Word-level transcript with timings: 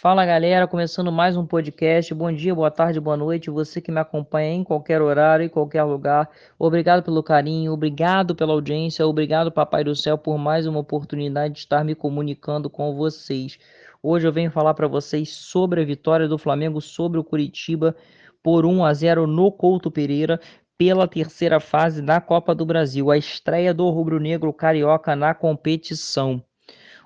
Fala 0.00 0.24
galera, 0.24 0.66
começando 0.66 1.12
mais 1.12 1.36
um 1.36 1.44
podcast. 1.44 2.14
Bom 2.14 2.32
dia, 2.32 2.54
boa 2.54 2.70
tarde, 2.70 2.98
boa 2.98 3.18
noite. 3.18 3.50
Você 3.50 3.82
que 3.82 3.92
me 3.92 4.00
acompanha 4.00 4.54
em 4.54 4.64
qualquer 4.64 5.02
horário, 5.02 5.44
em 5.44 5.48
qualquer 5.50 5.82
lugar. 5.82 6.26
Obrigado 6.58 7.02
pelo 7.02 7.22
carinho, 7.22 7.70
obrigado 7.70 8.34
pela 8.34 8.54
audiência, 8.54 9.06
obrigado, 9.06 9.52
Papai 9.52 9.84
do 9.84 9.94
Céu, 9.94 10.16
por 10.16 10.38
mais 10.38 10.66
uma 10.66 10.78
oportunidade 10.78 11.52
de 11.52 11.60
estar 11.60 11.84
me 11.84 11.94
comunicando 11.94 12.70
com 12.70 12.96
vocês. 12.96 13.58
Hoje 14.02 14.26
eu 14.26 14.32
venho 14.32 14.50
falar 14.50 14.72
para 14.72 14.88
vocês 14.88 15.34
sobre 15.34 15.82
a 15.82 15.84
vitória 15.84 16.26
do 16.26 16.38
Flamengo 16.38 16.80
sobre 16.80 17.18
o 17.18 17.24
Curitiba 17.24 17.94
por 18.42 18.64
1 18.64 18.82
a 18.82 18.94
0 18.94 19.26
no 19.26 19.52
Couto 19.52 19.90
Pereira 19.90 20.40
pela 20.78 21.06
terceira 21.06 21.60
fase 21.60 22.00
da 22.00 22.22
Copa 22.22 22.54
do 22.54 22.64
Brasil, 22.64 23.10
a 23.10 23.18
estreia 23.18 23.74
do 23.74 23.86
rubro-negro 23.90 24.50
carioca 24.50 25.14
na 25.14 25.34
competição. 25.34 26.42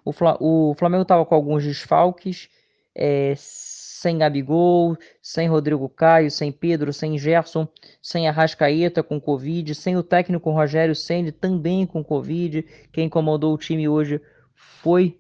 O, 0.05 0.75
Flamengo 0.79 1.03
estava 1.03 1.27
com 1.27 1.35
alguns 1.35 1.65
desfalques 1.65 2.49
é, 2.95 3.35
sem 3.37 4.19
Gabigol, 4.19 4.97
sem 5.23 5.49
Rodrigo 5.49 5.89
Caio, 5.89 6.31
sem 6.31 6.53
Pedro, 6.53 6.93
sem 6.93 7.17
Gerson, 7.17 7.67
sem 8.03 8.29
Arrascaeta 8.29 9.03
com 9.03 9.21
Covid, 9.21 9.75
sem 9.75 9.97
o 9.97 10.03
técnico 10.03 10.51
Rogério 10.51 10.95
Senni 10.95 11.33
também 11.33 11.87
com 11.87 12.05
Covid. 12.05 12.65
Quem 12.93 13.09
comandou 13.09 13.55
o 13.55 13.59
time 13.59 13.89
hoje 13.89 14.21
foi 14.55 15.19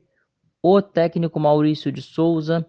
o 0.62 0.80
técnico 0.82 1.40
Maurício 1.40 1.90
de 1.90 2.02
Souza. 2.02 2.66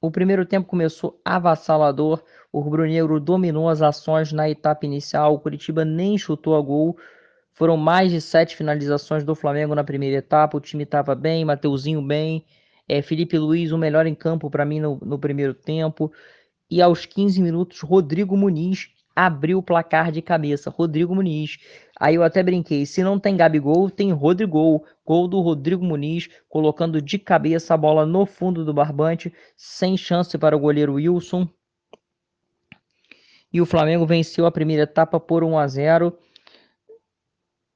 O 0.00 0.12
primeiro 0.12 0.46
tempo 0.46 0.68
começou 0.68 1.20
avassalador. 1.24 2.22
O 2.52 2.60
rubro-negro 2.60 3.18
dominou 3.18 3.68
as 3.68 3.82
ações 3.82 4.32
na 4.32 4.48
etapa 4.48 4.86
inicial. 4.86 5.34
O 5.34 5.40
Curitiba 5.40 5.84
nem 5.84 6.16
chutou 6.16 6.56
a 6.56 6.60
gol. 6.60 6.96
Foram 7.52 7.76
mais 7.76 8.12
de 8.12 8.20
sete 8.20 8.54
finalizações 8.54 9.24
do 9.24 9.34
Flamengo 9.34 9.74
na 9.74 9.82
primeira 9.82 10.18
etapa. 10.18 10.56
O 10.56 10.60
time 10.60 10.84
estava 10.84 11.16
bem, 11.16 11.44
Mateuzinho 11.44 12.00
bem, 12.00 12.44
é, 12.88 13.02
Felipe 13.02 13.38
Luiz, 13.38 13.70
o 13.70 13.78
melhor 13.78 14.06
em 14.06 14.14
campo 14.14 14.50
para 14.50 14.64
mim 14.64 14.80
no, 14.80 14.98
no 15.04 15.18
primeiro 15.18 15.52
tempo. 15.52 16.10
E 16.70 16.80
aos 16.80 17.04
15 17.04 17.40
minutos, 17.42 17.80
Rodrigo 17.80 18.36
Muniz 18.36 18.88
abriu 19.14 19.58
o 19.58 19.62
placar 19.62 20.12
de 20.12 20.22
cabeça. 20.22 20.70
Rodrigo 20.70 21.14
Muniz. 21.14 21.58
Aí 21.98 22.14
eu 22.14 22.22
até 22.22 22.42
brinquei: 22.42 22.86
se 22.86 23.02
não 23.02 23.18
tem 23.18 23.36
Gabigol, 23.36 23.90
tem 23.90 24.12
Rodrigo. 24.12 24.84
Gol 25.04 25.26
do 25.26 25.40
Rodrigo 25.40 25.84
Muniz, 25.84 26.28
colocando 26.48 27.00
de 27.00 27.18
cabeça 27.18 27.74
a 27.74 27.76
bola 27.76 28.04
no 28.04 28.26
fundo 28.26 28.64
do 28.64 28.74
barbante, 28.74 29.32
sem 29.56 29.96
chance 29.96 30.36
para 30.36 30.56
o 30.56 30.60
goleiro 30.60 30.94
Wilson. 30.94 31.48
E 33.50 33.60
o 33.60 33.66
Flamengo 33.66 34.04
venceu 34.04 34.44
a 34.44 34.52
primeira 34.52 34.82
etapa 34.82 35.18
por 35.18 35.42
1 35.42 35.58
a 35.58 35.66
0. 35.66 36.18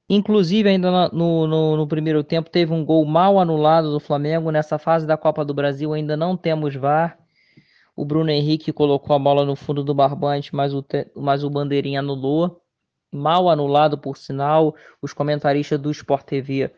Inclusive, 0.09 0.67
ainda 0.67 1.09
no, 1.09 1.47
no, 1.47 1.77
no, 1.77 1.87
primeiro 1.87 2.23
tempo, 2.23 2.49
teve 2.49 2.73
um 2.73 2.83
gol 2.83 3.05
mal 3.05 3.39
anulado 3.39 3.91
do 3.91 3.99
Flamengo. 3.99 4.51
Nessa 4.51 4.77
fase 4.77 5.07
da 5.07 5.17
Copa 5.17 5.45
do 5.45 5.53
Brasil, 5.53 5.93
ainda 5.93 6.17
não 6.17 6.35
temos 6.35 6.75
VAR. 6.75 7.17
O 7.95 8.03
Bruno 8.03 8.29
Henrique 8.29 8.73
colocou 8.73 9.15
a 9.15 9.19
bola 9.19 9.45
no 9.45 9.55
fundo 9.55 9.83
do 9.83 9.93
barbante, 9.93 10.53
mas 10.53 10.73
o, 10.73 10.83
mas 11.15 11.43
o 11.43 11.49
Bandeirinha 11.49 11.99
anulou. 11.99 12.61
Mal 13.11 13.49
anulado, 13.49 13.97
por 13.97 14.17
sinal. 14.17 14.75
Os 15.01 15.13
comentaristas 15.13 15.79
do 15.79 15.91
Sport 15.91 16.25
TV 16.25 16.71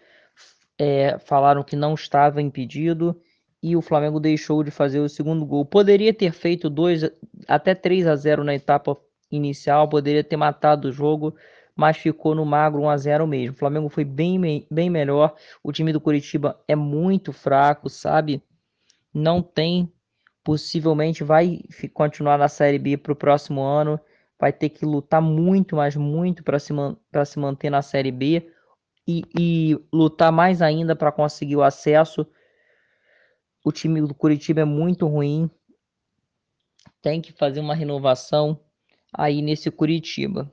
é, 0.77 1.17
falaram 1.19 1.63
que 1.63 1.75
não 1.75 1.93
estava 1.95 2.41
impedido. 2.41 3.19
E 3.63 3.75
o 3.75 3.81
Flamengo 3.81 4.19
deixou 4.19 4.63
de 4.63 4.69
fazer 4.69 4.99
o 4.99 5.09
segundo 5.09 5.43
gol. 5.45 5.65
Poderia 5.65 6.13
ter 6.13 6.31
feito 6.31 6.69
dois, 6.69 7.01
até 7.47 7.73
3 7.73 8.05
a 8.05 8.15
0 8.15 8.43
na 8.43 8.53
etapa 8.53 8.95
inicial, 9.31 9.89
poderia 9.89 10.23
ter 10.23 10.37
matado 10.37 10.89
o 10.89 10.91
jogo 10.91 11.35
mas 11.75 11.97
ficou 11.97 12.33
no 12.33 12.45
magro 12.45 12.83
1 12.83 12.89
a 12.89 12.97
0 12.97 13.27
mesmo. 13.27 13.53
O 13.53 13.59
Flamengo 13.59 13.89
foi 13.89 14.05
bem, 14.05 14.65
bem 14.71 14.89
melhor. 14.89 15.35
O 15.61 15.73
time 15.73 15.91
do 15.91 15.99
Curitiba 15.99 16.59
é 16.67 16.75
muito 16.75 17.33
fraco, 17.33 17.89
sabe? 17.89 18.41
Não 19.13 19.41
tem, 19.41 19.91
possivelmente 20.43 21.23
vai 21.23 21.61
continuar 21.93 22.37
na 22.37 22.47
Série 22.47 22.79
B 22.79 22.95
para 22.95 23.11
o 23.11 23.15
próximo 23.15 23.61
ano. 23.61 23.99
Vai 24.39 24.53
ter 24.53 24.69
que 24.69 24.85
lutar 24.85 25.21
muito, 25.21 25.75
mas 25.75 25.95
muito 25.95 26.43
para 26.43 26.59
se, 26.59 26.73
se 27.25 27.39
manter 27.39 27.69
na 27.69 27.81
Série 27.81 28.11
B 28.11 28.49
e, 29.08 29.23
e 29.37 29.80
lutar 29.91 30.31
mais 30.31 30.61
ainda 30.61 30.95
para 30.95 31.11
conseguir 31.11 31.58
o 31.58 31.64
acesso. 31.64 32.25
O 33.65 33.71
time 33.71 34.02
do 34.02 34.14
Curitiba 34.14 34.61
é 34.61 34.65
muito 34.65 35.08
ruim. 35.08 35.49
Tem 37.02 37.21
que 37.21 37.33
fazer 37.33 37.59
uma 37.59 37.75
renovação 37.75 38.59
aí 39.14 39.41
nesse 39.41 39.69
Curitiba. 39.69 40.52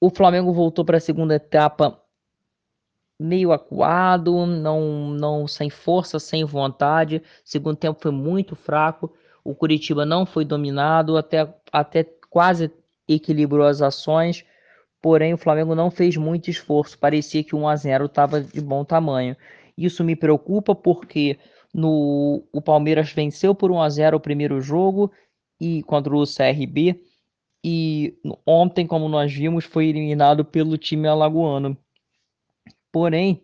O 0.00 0.10
Flamengo 0.10 0.52
voltou 0.52 0.84
para 0.84 0.98
a 0.98 1.00
segunda 1.00 1.34
etapa 1.34 2.00
meio 3.18 3.50
acuado, 3.50 4.44
não, 4.44 5.08
não 5.10 5.48
sem 5.48 5.70
força, 5.70 6.18
sem 6.18 6.44
vontade. 6.44 7.22
Segundo 7.44 7.76
tempo 7.76 7.98
foi 8.00 8.10
muito 8.10 8.54
fraco. 8.54 9.12
O 9.42 9.54
Curitiba 9.54 10.04
não 10.04 10.26
foi 10.26 10.44
dominado, 10.44 11.16
até, 11.16 11.48
até 11.72 12.04
quase 12.28 12.70
equilibrou 13.08 13.66
as 13.66 13.80
ações. 13.80 14.44
Porém, 15.00 15.32
o 15.32 15.38
Flamengo 15.38 15.74
não 15.74 15.90
fez 15.90 16.16
muito 16.16 16.50
esforço. 16.50 16.98
Parecia 16.98 17.42
que 17.42 17.56
1 17.56 17.68
a 17.68 17.76
0 17.76 18.06
estava 18.06 18.40
de 18.40 18.60
bom 18.60 18.84
tamanho. 18.84 19.36
Isso 19.76 20.04
me 20.04 20.16
preocupa 20.16 20.74
porque 20.74 21.38
no, 21.72 22.42
o 22.52 22.60
Palmeiras 22.60 23.12
venceu 23.12 23.54
por 23.54 23.70
1 23.70 23.80
a 23.80 23.88
0 23.88 24.16
o 24.16 24.20
primeiro 24.20 24.60
jogo 24.60 25.10
e 25.60 25.82
contra 25.84 26.14
o 26.14 26.24
CRB 26.24 27.00
e 27.68 28.16
ontem, 28.46 28.86
como 28.86 29.08
nós 29.08 29.32
vimos, 29.32 29.64
foi 29.64 29.88
eliminado 29.88 30.44
pelo 30.44 30.78
time 30.78 31.08
alagoano. 31.08 31.76
Porém, 32.92 33.42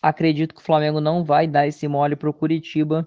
acredito 0.00 0.54
que 0.54 0.62
o 0.62 0.64
Flamengo 0.64 0.98
não 0.98 1.22
vai 1.22 1.46
dar 1.46 1.66
esse 1.66 1.86
mole 1.86 2.16
para 2.16 2.30
o 2.30 2.32
Curitiba 2.32 3.06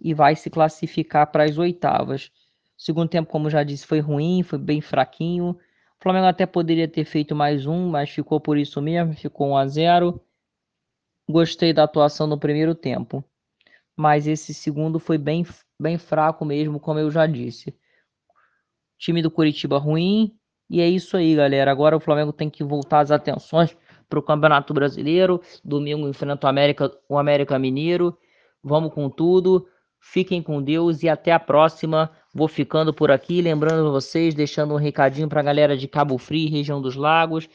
e 0.00 0.14
vai 0.14 0.34
se 0.36 0.48
classificar 0.48 1.30
para 1.30 1.44
as 1.44 1.58
oitavas. 1.58 2.30
O 2.78 2.82
segundo 2.82 3.10
tempo, 3.10 3.30
como 3.30 3.50
já 3.50 3.62
disse, 3.62 3.86
foi 3.86 4.00
ruim, 4.00 4.42
foi 4.42 4.58
bem 4.58 4.80
fraquinho. 4.80 5.50
O 5.50 6.02
Flamengo 6.02 6.28
até 6.28 6.46
poderia 6.46 6.88
ter 6.88 7.04
feito 7.04 7.36
mais 7.36 7.66
um, 7.66 7.90
mas 7.90 8.08
ficou 8.08 8.40
por 8.40 8.56
isso 8.56 8.80
mesmo, 8.80 9.12
ficou 9.12 9.50
1 9.50 9.56
a 9.58 9.66
0. 9.66 10.20
Gostei 11.28 11.74
da 11.74 11.84
atuação 11.84 12.26
no 12.26 12.38
primeiro 12.38 12.74
tempo, 12.74 13.22
mas 13.94 14.26
esse 14.26 14.54
segundo 14.54 14.98
foi 14.98 15.18
bem, 15.18 15.44
bem 15.78 15.98
fraco 15.98 16.42
mesmo, 16.42 16.80
como 16.80 16.98
eu 16.98 17.10
já 17.10 17.26
disse. 17.26 17.78
Time 19.02 19.20
do 19.20 19.32
Curitiba 19.32 19.78
ruim. 19.78 20.32
E 20.70 20.80
é 20.80 20.88
isso 20.88 21.16
aí, 21.16 21.34
galera. 21.34 21.72
Agora 21.72 21.96
o 21.96 22.00
Flamengo 22.00 22.32
tem 22.32 22.48
que 22.48 22.62
voltar 22.62 23.00
as 23.00 23.10
atenções 23.10 23.76
para 24.08 24.16
o 24.16 24.22
Campeonato 24.22 24.72
Brasileiro. 24.72 25.42
Domingo 25.64 26.08
enfrenta 26.08 26.46
o 26.46 26.48
América, 26.48 26.88
o 27.08 27.18
América 27.18 27.58
Mineiro. 27.58 28.16
Vamos 28.62 28.94
com 28.94 29.10
tudo. 29.10 29.66
Fiquem 30.00 30.40
com 30.40 30.62
Deus 30.62 31.02
e 31.02 31.08
até 31.08 31.32
a 31.32 31.40
próxima. 31.40 32.12
Vou 32.32 32.46
ficando 32.46 32.94
por 32.94 33.10
aqui, 33.10 33.42
lembrando 33.42 33.90
vocês, 33.90 34.36
deixando 34.36 34.72
um 34.72 34.78
recadinho 34.78 35.28
para 35.28 35.40
a 35.40 35.44
galera 35.44 35.76
de 35.76 35.88
Cabo 35.88 36.16
Frio, 36.16 36.48
região 36.48 36.80
dos 36.80 36.94
lagos. 36.94 37.48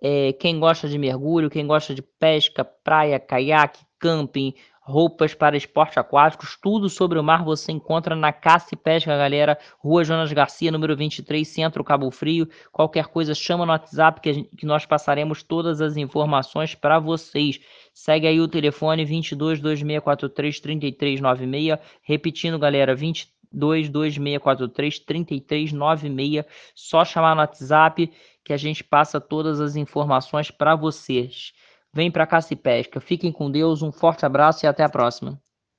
É, 0.00 0.32
quem 0.34 0.60
gosta 0.60 0.88
de 0.88 0.98
mergulho, 0.98 1.50
quem 1.50 1.66
gosta 1.66 1.92
de 1.92 2.02
pesca, 2.02 2.64
praia, 2.64 3.18
caiaque, 3.18 3.84
camping, 3.98 4.54
roupas 4.82 5.32
para 5.32 5.56
esporte 5.56 5.98
aquáticos, 5.98 6.58
tudo 6.60 6.88
sobre 6.88 7.18
o 7.18 7.22
mar 7.22 7.44
você 7.44 7.70
encontra 7.70 8.16
na 8.16 8.32
Caça 8.32 8.70
e 8.72 8.76
Pesca, 8.76 9.16
galera. 9.16 9.56
Rua 9.78 10.04
Jonas 10.04 10.32
Garcia, 10.32 10.72
número 10.72 10.96
23, 10.96 11.46
Centro 11.46 11.84
Cabo 11.84 12.10
Frio. 12.10 12.48
Qualquer 12.72 13.06
coisa, 13.06 13.34
chama 13.34 13.64
no 13.64 13.72
WhatsApp 13.72 14.20
que, 14.20 14.32
gente, 14.32 14.56
que 14.56 14.66
nós 14.66 14.84
passaremos 14.84 15.42
todas 15.42 15.80
as 15.80 15.96
informações 15.96 16.74
para 16.74 16.98
vocês. 16.98 17.60
Segue 17.94 18.26
aí 18.26 18.40
o 18.40 18.48
telefone 18.48 19.04
22 19.04 19.60
2643 19.60 20.60
3396. 20.60 21.78
Repetindo, 22.02 22.58
galera, 22.58 22.94
22 22.94 23.88
2643 23.88 24.98
3396. 24.98 26.44
Só 26.74 27.04
chamar 27.04 27.36
no 27.36 27.40
WhatsApp 27.42 28.10
que 28.44 28.52
a 28.52 28.56
gente 28.56 28.82
passa 28.82 29.20
todas 29.20 29.60
as 29.60 29.76
informações 29.76 30.50
para 30.50 30.74
vocês. 30.74 31.52
Vem 31.94 32.10
para 32.10 32.26
cá 32.26 32.40
se 32.40 32.54
pesca. 32.54 33.00
Fiquem 33.00 33.32
com 33.32 33.50
Deus, 33.50 33.82
um 33.82 33.92
forte 33.92 34.26
abraço 34.26 34.64
e 34.64 34.68
até 34.68 34.82
a 34.84 34.88
próxima. 34.88 35.40